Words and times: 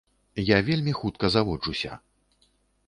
Я 0.43 0.57
вельмі 0.69 0.93
хутка 1.01 1.31
заводжуся. 1.37 1.91